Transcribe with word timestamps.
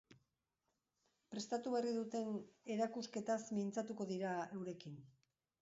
Prestatu 1.33 1.75
berri 1.75 1.93
duten 1.99 2.33
erakusketaz 2.77 3.39
mintzatuko 3.59 4.09
dira 4.15 4.37
eurekin. 4.59 4.99